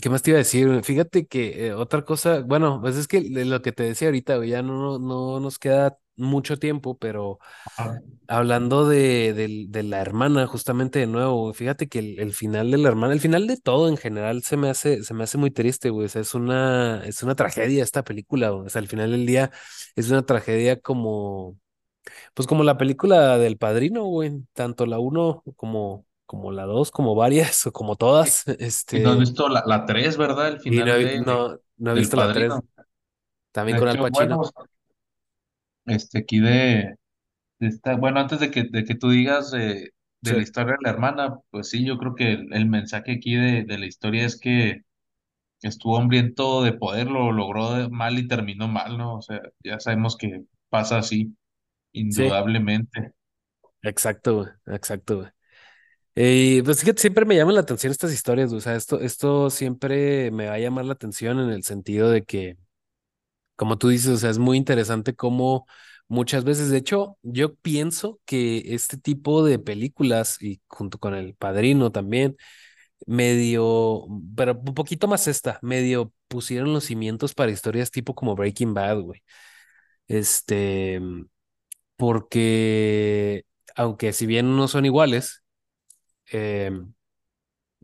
[0.01, 0.83] ¿Qué más te iba a decir?
[0.83, 4.51] Fíjate que eh, otra cosa, bueno, pues es que lo que te decía ahorita, güey,
[4.51, 7.39] ya no, no, no nos queda mucho tiempo, pero
[8.27, 12.77] hablando de, del- de la hermana, justamente de nuevo, fíjate que el, el final de
[12.77, 15.51] la hermana, el final de todo en general se me hace, se me hace muy
[15.51, 16.05] triste, güey.
[16.07, 18.67] O sea, es una, es una tragedia esta película, güey.
[18.67, 19.51] O sea, al final del día
[19.95, 21.57] es una tragedia como,
[22.33, 24.31] pues como la película del Padrino, güey.
[24.53, 28.43] Tanto la uno como, como la dos, como varias, o como todas,
[28.91, 29.19] y no has este.
[29.19, 30.47] visto la, la 3, ¿verdad?
[30.49, 32.61] El Y no, final de, no, no he visto la tres
[33.51, 34.39] también De con Al Pacino.
[34.39, 34.51] bueno,
[35.85, 36.95] este aquí de,
[37.59, 39.91] de esta, bueno, antes de que, de que tú digas de,
[40.21, 43.13] de Sí, la historia de la hermana, pues sí, yo creo que el, el mensaje
[43.13, 44.81] aquí de, de la historia es que
[45.61, 49.17] estuvo hambriento de poder, lo logró de- mal y terminó mal, ¿no?
[49.17, 51.35] O sea, ya sabemos que pasa así,
[52.09, 53.13] sí, indudablemente.
[53.81, 55.29] exacto, güey, exacto, güey.
[56.15, 59.49] Eh, pues fíjate, siempre me llaman la atención estas historias, güey, o sea, esto, esto
[59.51, 62.57] siempre me va a llamar la atención en el sentido de que,
[63.61, 65.67] como tú dices, o sea, es muy interesante cómo
[66.07, 71.35] muchas veces, de hecho, yo pienso que este tipo de películas, y junto con El
[71.35, 72.37] Padrino también,
[73.05, 78.73] medio, pero un poquito más esta, medio pusieron los cimientos para historias tipo como Breaking
[78.73, 79.21] Bad, güey.
[80.07, 80.99] Este,
[81.97, 83.45] porque,
[83.75, 85.43] aunque si bien no son iguales,
[86.31, 86.71] eh,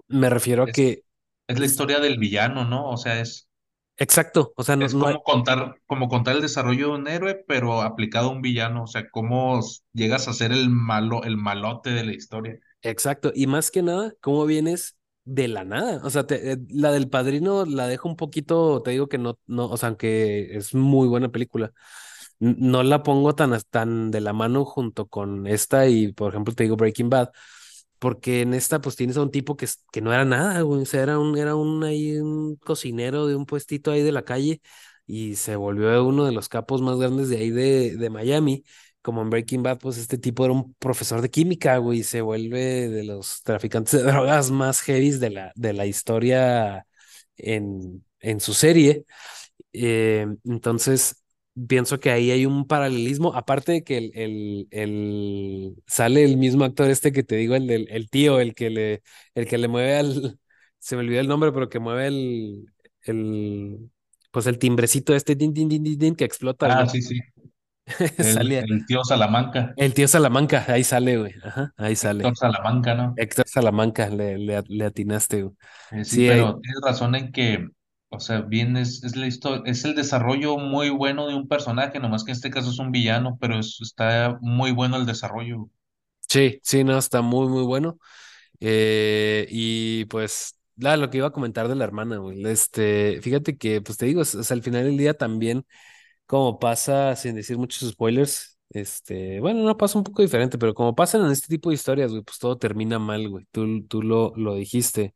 [0.08, 1.04] me refiero a Es, que
[1.46, 2.90] es la historia del villano, ¿no?
[2.90, 3.47] O sea, es,
[3.98, 7.36] exacto, o sea, no, es no como contar, como contar el desarrollo de un héroe,
[7.48, 8.84] pero aplicado a un villano.
[8.84, 9.60] O sea, cómo
[9.94, 12.60] llegas a ser el malo, el malote de la historia.
[12.82, 16.92] exacto, y más que nada, cómo vienes de la nada, o sea, te- eh, la
[16.92, 20.74] del Padrino la dejo un poquito, te digo que no, no, o sea, aunque es
[20.74, 21.74] muy buena película,
[22.40, 26.64] no la pongo tan, tan de la mano junto con esta y, por ejemplo, te
[26.64, 27.30] digo Breaking Bad,
[28.00, 30.86] porque en esta pues tienes a un tipo que, que no era nada, güey, o
[30.86, 34.62] sea, era un, era un, ahí, un cocinero de un puestito ahí de la calle
[35.06, 38.64] y se volvió uno de los capos más grandes de ahí de, de Miami.
[39.02, 42.20] Como en Breaking Bad, pues este tipo era un profesor de química, güey, y se
[42.22, 46.86] vuelve de los traficantes de drogas más heavies de la, de la historia
[47.38, 49.06] en, en su serie.
[49.74, 51.24] Eh, entonces,
[51.68, 56.64] pienso que ahí hay un paralelismo, aparte de que el, el, el- sale el mismo
[56.66, 59.04] actor este que te digo, el del el tío, el que le,
[59.36, 60.40] el que le mueve al,
[60.80, 62.66] se me olvidó el nombre, pero que mueve el,
[63.04, 63.90] el,
[64.32, 67.20] pues el timbrecito este, tin, tin, tin, tin, que explota, Ah, sí, sí.
[68.20, 71.34] El, tío Salamanca, el tío Salamanca, ahí sale, güey.
[71.44, 72.30] Ajá, ahí sale.
[72.30, 73.18] Héctor Salamanca, ¿no?
[73.18, 75.56] Héctor Salamanca, le, le, le atinaste, güey.
[75.90, 77.68] Eh, sí, pero tienes razón en que,
[78.10, 82.00] o sea, bien es, es la histo- es el desarrollo muy bueno de un personaje,
[82.00, 85.70] nomás que en este caso es un villano, pero es- está muy bueno el desarrollo.
[86.30, 88.00] sí, sí, no, está muy, muy bueno.
[88.62, 92.46] Eh, y pues, la, lo que iba a comentar de la hermana, güey.
[92.48, 95.66] Este, fíjate que, pues te digo, es al final del día también,
[96.26, 100.96] como pasa, sin decir muchos spoilers, este, bueno, no pasa un poco diferente, pero como
[100.96, 103.48] pasan en este tipo de historias, güey, pues todo termina mal, güey.
[103.52, 105.16] Tú, tú lo, lo dijiste.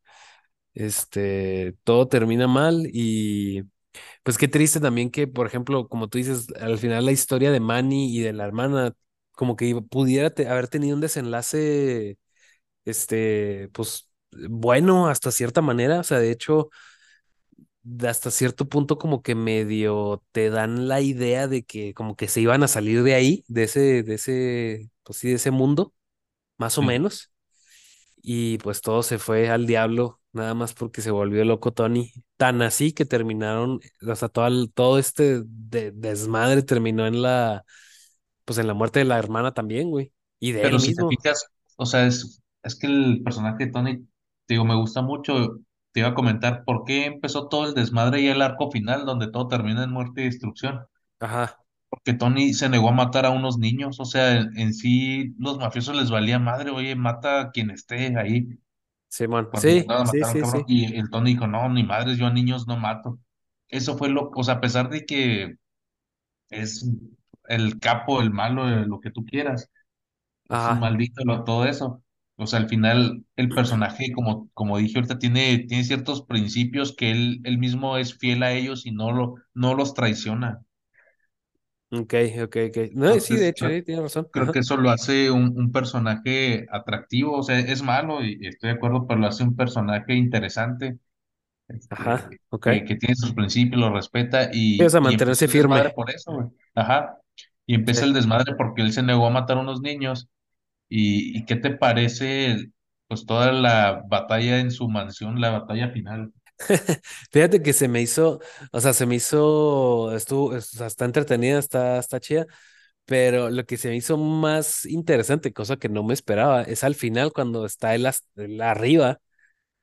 [0.73, 3.63] Este, todo termina mal y
[4.23, 7.59] pues qué triste también que, por ejemplo, como tú dices, al final la historia de
[7.61, 8.93] Manny y de la hermana,
[9.33, 12.17] como que pudiera te- haber tenido un desenlace
[12.85, 14.09] este, pues
[14.49, 16.69] bueno, hasta cierta manera, o sea, de hecho,
[18.07, 22.41] hasta cierto punto como que medio te dan la idea de que como que se
[22.41, 25.93] iban a salir de ahí, de ese, de ese, pues sí, de ese mundo,
[26.57, 26.83] más o Sí.
[26.83, 27.30] menos,
[28.23, 32.61] y pues todo se fue al diablo, nada más porque se volvió loco Tony, tan
[32.61, 37.65] así que terminaron, o sea, todo, el- todo este de- desmadre terminó en la,
[38.45, 41.03] pues en la muerte de la hermana también, güey, y de él Pero si te
[41.03, 41.09] mismo.
[41.09, 41.45] fijas,
[41.77, 43.97] o sea, es, es que el personaje de Tony,
[44.45, 45.57] te digo, me gusta mucho.
[45.91, 49.29] Te iba a comentar por qué empezó todo el desmadre y el arco final, donde
[49.31, 50.85] todo termina en muerte y destrucción.
[51.19, 51.57] Ajá,
[51.91, 55.59] Porque Tony se negó a matar a unos niños, o sea, en, en sí los
[55.59, 58.47] mafiosos les valía madre, oye, mata a quien esté ahí.
[59.09, 60.59] Simón, cuando sí, a sí, sí, sí.
[60.67, 63.19] y el Tony dijo, no, ni madres, yo a niños no mato.
[63.69, 65.55] Eso fue lo, o sea, a pesar de que
[66.49, 66.89] es
[67.47, 69.69] el capo, el malo, eh, lo que tú quieras,
[70.49, 72.03] es un maldito, lo- todo eso.
[72.37, 77.11] O sea, al final el personaje, como, como dije ahorita, tiene, tiene ciertos principios que
[77.11, 80.61] él, él mismo es fiel a ellos y no, lo, no los traiciona.
[81.93, 82.77] Ok, ok, ok.
[82.93, 84.29] No, sí, de hecho, creo, sí, tiene razón.
[84.31, 88.47] creo Ajá, que eso lo hace un, un personaje atractivo, o sea, es malo y
[88.47, 90.99] estoy de acuerdo, pero lo hace un personaje interesante
[91.89, 92.67] ajá, este, ok.
[92.67, 95.93] que, que tiene sus principios, los respeta y, y empezó mantenerse firme.
[95.95, 96.47] por eso, güey.
[96.75, 97.17] Ajá.
[97.65, 98.05] Y empieza Sí.
[98.05, 100.29] el desmadre porque él se negó a matar a unos niños.
[100.89, 102.71] ¿Y, y qué te parece,
[103.07, 106.33] pues, toda la batalla en su mansión, la batalla final?
[107.31, 108.39] Fíjate que se me hizo,
[108.71, 112.45] o sea, se me hizo, estuvo, está entretenida, está, está chida,
[113.05, 116.95] pero lo que se me hizo más interesante, cosa que no me esperaba, es al
[116.95, 118.07] final cuando está él
[118.61, 119.19] arriba,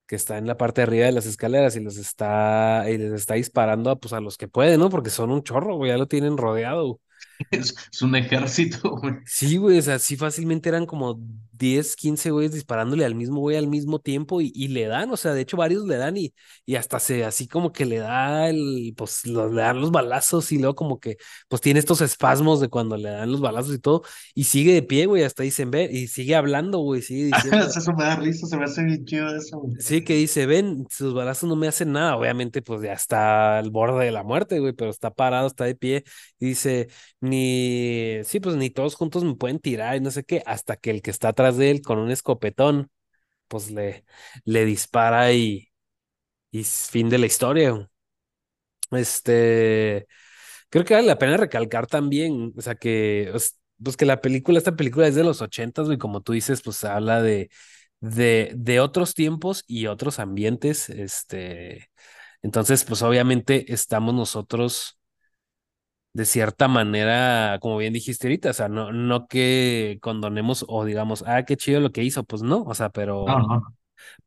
[0.06, 3.12] que está en la parte de arriba de las escaleras y los está, y les
[3.12, 4.90] está disparando a, pues, a los que pueden, ¿no?
[4.90, 7.00] Porque son un chorro, güey, ya lo tienen rodeado.
[7.50, 9.14] Es, es un ejército, güey.
[9.30, 11.20] Sí, güey, o sea, sí fácilmente eran como
[11.52, 15.18] 10, 15 güeyes disparándole al mismo güey al mismo tiempo y, y le dan, o
[15.18, 16.32] sea, de hecho varios le dan y,
[16.64, 20.50] y hasta se, así como que le da el, pues lo- le dan los balazos
[20.50, 23.78] y luego como que, pues tiene estos espasmos de cuando le dan los balazos y
[23.78, 24.02] todo
[24.34, 27.92] y sigue de pie, güey, hasta dicen, ve, y sigue hablando, güey, sigue diciendo, Eso
[27.94, 29.76] me da risa, se me hace bien chido eso, güey.
[29.78, 33.70] sí, que dice, ven, sus balazos no me hacen nada, obviamente pues ya está al
[33.70, 36.04] borde de la muerte, güey, pero está parado, está de pie
[36.38, 36.88] y dice
[37.28, 40.90] ni, sí, pues ni todos juntos me pueden tirar y no sé qué, hasta que
[40.90, 42.90] el que está atrás de él con un escopetón
[43.48, 44.04] pues le,
[44.44, 45.70] le dispara y,
[46.52, 47.90] y fin de la historia.
[48.90, 50.06] Este,
[50.70, 54.58] creo que vale la pena recalcar también, o sea, que, os- pues que la película,
[54.58, 57.50] esta película es de los ochentas, güey, como tú dices, pues habla de,
[58.00, 61.90] de, de otros tiempos y otros ambientes, este,
[62.42, 64.97] entonces, pues obviamente estamos nosotros
[66.12, 71.24] de cierta manera, como bien dijiste ahorita, o sea, no, no que condonemos o digamos,
[71.26, 73.24] ah, qué chido lo que hizo, pues no, o sea, pero,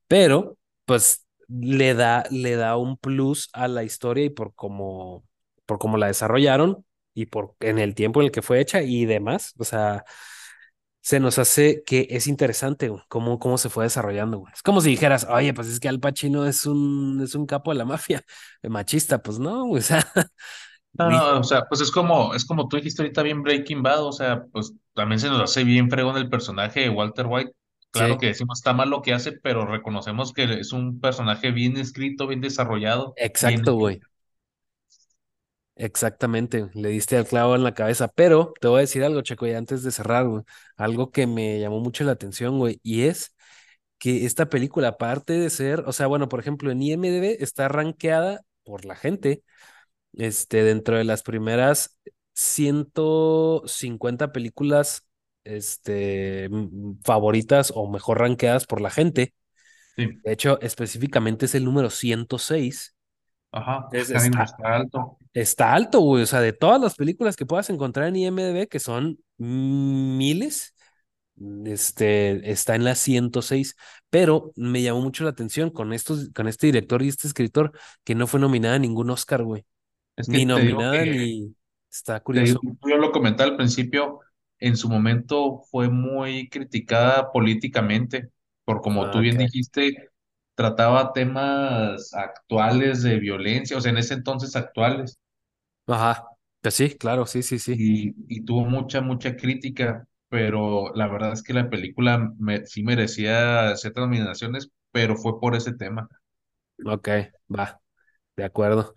[0.08, 5.26] pero, pues le da, le da un plus a la historia y por cómo,
[5.66, 9.06] por cómo la desarrollaron y por en el tiempo en el que fue hecha y
[9.06, 10.06] demás, o sea,
[11.02, 14.54] se nos hace que es interesante güey, cómo, cómo se fue desarrollando, güey.
[14.54, 17.72] Es como si dijeras, oye, pues es que Al Pacino es un, es un capo
[17.72, 18.24] de la mafia,
[18.64, 20.06] machista, pues no, güey, o sea,
[20.94, 24.12] No, o sea, pues es como, es como tú dijiste ahorita bien Breaking Bad, o
[24.12, 27.54] sea, pues también se nos hace bien fregón el personaje de Walter White.
[27.92, 28.20] Claro sí.
[28.20, 32.28] que decimos está mal lo que hace, pero reconocemos que es un personaje bien escrito,
[32.28, 34.00] bien desarrollado, Exacto, güey.
[35.76, 39.48] Exactamente, le diste al clavo en la cabeza, pero te voy a decir algo, Checo,
[39.48, 40.44] y antes de cerrar, güey,
[40.78, 43.36] algo que me llamó mucho la atención, güey, y es
[43.98, 48.42] que esta película, aparte de ser, o sea, bueno, por ejemplo, en IMDb está rankeada
[48.64, 49.44] por la gente,
[50.14, 51.98] este, dentro de las primeras
[52.34, 55.06] 150 películas,
[55.44, 56.50] este,
[57.04, 59.34] favoritas o mejor rankeadas por la gente.
[59.98, 62.96] Sí, De hecho, específicamente es el número 106.
[63.52, 65.18] ajá, está, está alto.
[65.34, 66.24] Está alto, güey.
[66.24, 70.76] O sea, de todas las películas que puedas encontrar en IMDb, que son miles,
[71.66, 73.76] este, está en la 106.
[74.10, 77.72] Pero me llamó mucho la atención con estos, con este director y este escritor
[78.04, 79.66] que no fue nominada a ningún Oscar, güey.
[80.16, 81.56] Es que Ni nominada que, ni.
[81.90, 82.66] Está curioso.
[82.88, 84.20] yo lo comenté al principio,
[84.60, 88.30] en su momento fue muy criticada políticamente,
[88.66, 89.46] por como tú Ah, bien Ok.
[89.46, 90.10] dijiste,
[90.56, 95.18] trataba temas actuales de violencia, o sea, en ese entonces actuales.
[95.88, 96.26] Ajá.
[96.62, 97.84] Pues sí, claro, sí, sí, sí.
[97.84, 102.84] y, y tuvo mucha, mucha crítica, pero la verdad es que la película me- sí
[102.84, 106.10] merecía ciertas nominaciones, pero fue por ese tema.
[106.86, 107.08] Ok,
[107.50, 107.80] va,
[108.38, 108.96] de acuerdo.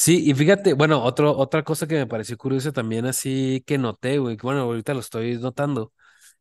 [0.00, 4.18] Sí, y fíjate, bueno, otro, otra cosa que me pareció curiosa también así que noté,
[4.18, 5.92] güey, que bueno, ahorita lo estoy notando,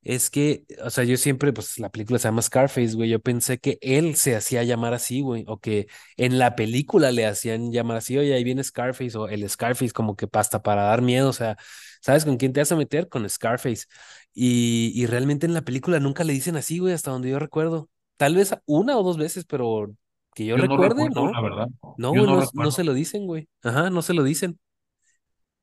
[0.03, 3.57] es que, o sea, yo siempre, pues la película se llama Scarface, güey, yo pensé
[3.57, 7.97] que él se hacía llamar así, güey, o que en la película le hacían llamar
[7.97, 11.33] así, oye, ahí viene Scarface, o el Scarface, como que pasta para dar miedo, o
[11.33, 11.57] sea,
[12.01, 13.09] ¿sabes con quién te vas a meter?
[13.09, 13.85] Con Scarface.
[14.35, 17.89] Y, y realmente en la película nunca le dicen así, güey, hasta donde yo recuerdo.
[18.17, 19.91] Tal vez una o dos veces, pero
[20.37, 21.33] que yo Yo no recuerde, recuerdo, no.
[21.33, 23.49] la verdad, No, güey, no no, no se lo dicen, güey.
[23.63, 24.59] Ajá, no se lo dicen.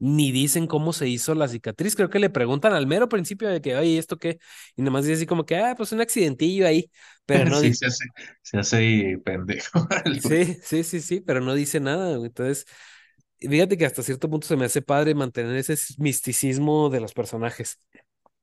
[0.01, 1.97] Ni dicen cómo se hizo la cicatriz.
[1.97, 4.39] Creo que le preguntan al mero principio de que, oye, ¿esto qué?
[4.77, 6.91] Y nomás dice así como que, ah, pues un accidentillo ahí.
[7.27, 8.05] Pero no, Sí, di- se hace,
[8.43, 9.87] se hace pendejo.
[10.17, 12.17] sí, sí, sí, sí, pero no dice nada.
[12.17, 12.27] güey.
[12.29, 12.67] Entonces,
[13.41, 17.79] fíjate que hasta cierto punto se me hace padre mantener ese misticismo de los personajes.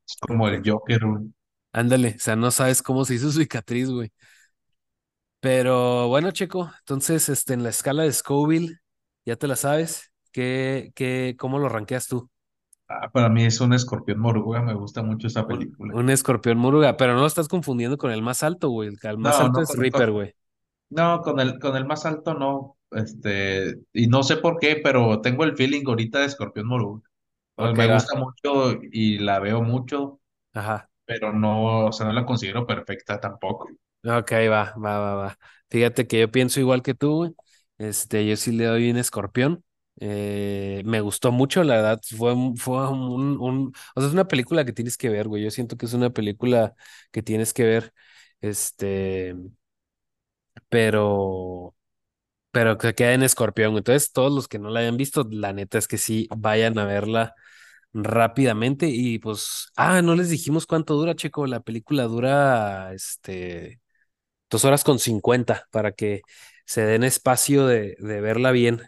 [0.07, 1.33] Es como el Joker, güey.
[1.71, 4.11] ándale, o sea, no sabes cómo se hizo su cicatriz, güey.
[5.41, 8.79] Pero bueno, Checo, entonces, este, en la escala de Scoville,
[9.25, 10.13] ya te la sabes.
[10.33, 12.29] ¿Qué, qué, cómo lo rankeas tú?
[12.87, 15.95] Ah, para mí es un escorpión moruga, me gusta mucho esa Un, película.
[15.95, 18.89] un escorpión muruga, pero no lo estás confundiendo con el más alto, güey.
[19.03, 20.35] El, más No, alto no es Reaper, güey.
[20.89, 22.77] no, con el, con el más alto no.
[22.91, 27.09] Este, y no sé por qué, pero tengo el feeling ahorita de escorpión moruga.
[27.55, 27.99] Pues me va.
[28.03, 30.19] gusta mucho y la veo mucho,
[30.53, 30.89] Ajá.
[31.05, 33.69] pero no, o sea, no la considero perfecta tampoco.
[34.03, 35.37] Ok, va, va, va, va.
[35.69, 37.35] Fíjate que yo pienso igual que tú, güey.
[37.77, 39.63] Este, yo sí le doy un escorpión.
[39.99, 41.99] Eh, me gustó mucho, la verdad.
[42.17, 45.43] Fue, un- fue un, un- o sea, es una película que tienes que ver, güey.
[45.43, 46.73] Yo siento que es una película
[47.11, 47.93] que tienes que ver.
[48.41, 49.35] Este,
[50.69, 51.75] pero,
[52.51, 53.77] pero que queda en escorpión.
[53.77, 56.85] Entonces, todos los que no la hayan visto, la neta es que sí, vayan a
[56.85, 57.35] verla
[57.93, 61.47] rápidamente y pues, ah, no les dijimos cuánto dura, Checo.
[61.47, 63.80] La película dura, este,
[64.51, 66.23] dos horas con cincuenta para que
[66.67, 68.83] se den espacio de, de verla bien.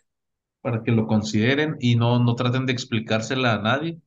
[0.62, 4.02] Para que lo consideren y no, no traten de explicársela a nadie,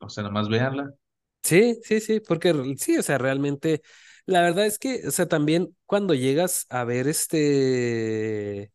[0.00, 0.94] o sea, nada más véanla.
[1.42, 3.80] Sí, sí, sí, porque sí, o sea, realmente,
[4.26, 8.70] la verdad es que, o sea, también cuando llegas a ver este,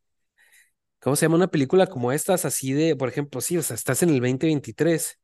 [1.00, 1.36] ¿cómo se llama?
[1.36, 5.20] Una película como estas, así de, por ejemplo, sí, o sea, estás en el 2023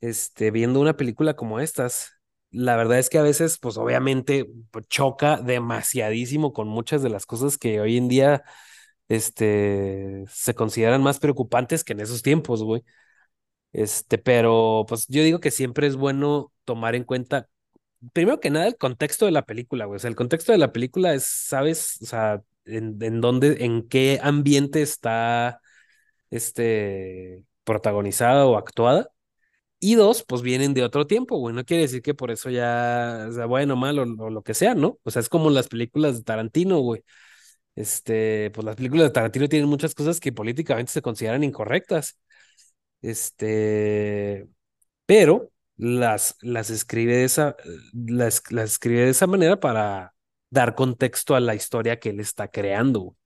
[0.00, 2.12] este, viendo una película como estas.
[2.50, 7.26] La verdad es que a veces, pues obviamente, pues, choca demasiadísimo con muchas de las
[7.26, 8.42] cosas que hoy en día,
[9.08, 12.84] este, se consideran más preocupantes que en esos tiempos, güey.
[13.72, 17.48] Este, pero pues yo digo que siempre es bueno tomar en cuenta
[18.14, 19.96] primero que nada, el contexto de la película, güey.
[19.96, 21.98] O sea, el contexto de la película es, ¿sabes?
[22.02, 25.60] O sea, en, en dónde, en qué ambiente está
[26.30, 29.10] este protagonizada o actuada.
[29.80, 31.54] Y dos, pues vienen de otro tiempo, güey.
[31.54, 34.98] No quiere decir que por eso ya sea bueno, malo o lo que sea, ¿no?
[35.04, 37.02] O sea, es como las películas de Tarantino, güey.
[37.76, 42.18] Este, pues las películas de Tarantino tienen muchas cosas que políticamente se consideran incorrectas.
[43.02, 44.48] Este,
[45.06, 47.56] pero las, las escribe de esa,
[47.92, 50.14] las, las escribe de esa manera para
[50.50, 53.16] dar contexto a la historia que él está creando.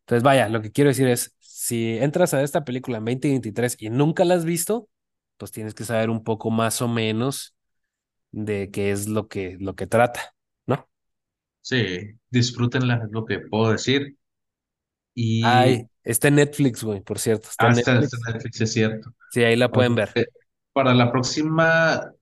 [0.00, 3.90] Entonces, vaya, lo que quiero decir es, si entras a esta película en 2023 y
[3.90, 4.88] nunca la has visto,
[5.38, 7.54] pues tienes que saber un poco más o menos
[8.32, 10.34] de qué es lo que, lo que trata,
[10.66, 10.88] ¿no?
[11.62, 14.16] Sí, disfrútenla, es lo que puedo decir.
[15.14, 18.34] Y Ay, está en Netflix, güey, por cierto, está en hasta, hasta Netflix.
[18.34, 19.14] Netflix es cierto.
[19.30, 20.10] Sí, ahí la pueden ver.
[20.72, 22.12] Para la próxima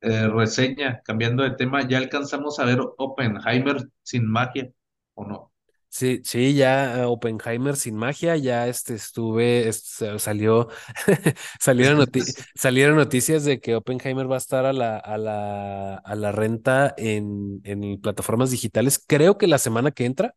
[0.00, 4.70] eh, reseña, cambiando de tema, ¿ya alcanzamos a ver Oppenheimer sin magia
[5.14, 5.51] o no?
[5.94, 10.68] Sí, sí, ya Oppenheimer sin magia, ya este estuve, este, salió,
[11.60, 12.24] salieron, noti-
[12.54, 16.94] salieron noticias de que Oppenheimer va a estar a la, a la, a la renta
[16.96, 20.34] en, en plataformas digitales, creo que la semana que entra.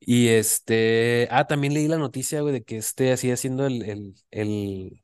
[0.00, 4.14] Y este, ah, también leí la noticia, güey, de que esté así haciendo el, el,
[4.30, 5.02] el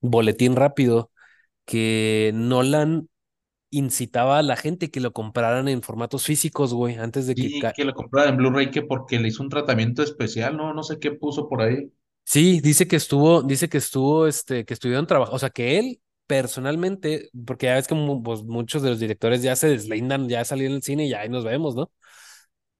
[0.00, 1.12] boletín rápido,
[1.66, 3.08] que Nolan
[3.76, 7.72] incitaba a la gente que lo compraran en formatos físicos, güey, antes de que...
[7.74, 10.98] Que lo compraba en Blu-ray que porque le hizo un tratamiento especial, no, no sé
[10.98, 11.90] qué puso por ahí.
[12.24, 16.00] Sí, dice que estuvo, dice que estuvo, este, que estuvieron trabajando, o sea, que él
[16.26, 17.94] personalmente, porque ya ves que
[18.24, 21.20] pues, muchos de los directores ya se deslindan, ya salieron en el cine y ya
[21.20, 21.90] ahí nos vemos, ¿no?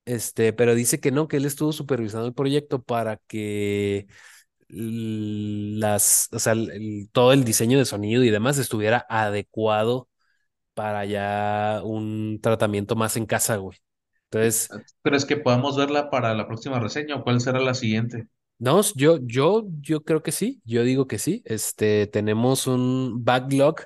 [0.06, 4.06] Este, pero dice que no, que él estuvo supervisando el proyecto para que
[4.68, 10.08] las, o sea, el- todo el diseño de sonido y demás estuviera adecuado
[10.74, 13.78] para ya un tratamiento más en casa, güey.
[14.30, 18.26] Entonces, ¿Crees que podamos verla para la próxima reseña o cuál será la siguiente?
[18.58, 21.42] no, yo, yo, yo creo que sí, yo digo que sí.
[21.44, 23.76] Este, tenemos un backlog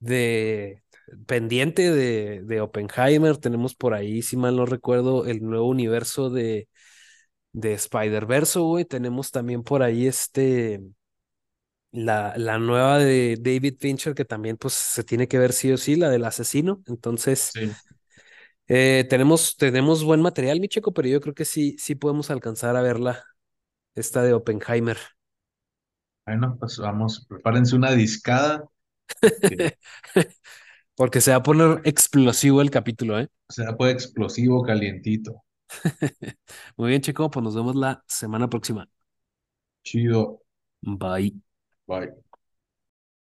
[0.00, 0.82] de
[1.26, 6.68] pendiente de, de Oppenheimer, tenemos por ahí, si mal no recuerdo, el nuevo universo de,
[7.52, 8.84] de Spider-Verse, güey.
[8.84, 10.80] Tenemos también por ahí este
[11.92, 15.76] la, la nueva de David Fincher, que también pues se tiene que ver sí o
[15.78, 16.82] sí, la del asesino.
[16.86, 17.76] Entonces, Sí.
[18.68, 22.76] eh, tenemos, tenemos buen material, mi chico, pero yo creo que sí, sí podemos alcanzar
[22.76, 23.24] a verla,
[23.94, 24.98] esta de Oppenheimer.
[26.26, 28.64] Bueno, pues vamos, prepárense una discada
[30.94, 33.28] porque se va a poner explosivo el capítulo, ¿eh?
[33.50, 35.42] será pues explosivo, calientito.
[36.76, 38.88] Muy bien, chico, pues nos vemos la semana próxima.
[39.84, 40.40] Chido.
[40.82, 41.34] Bye.
[41.88, 42.27] Bye.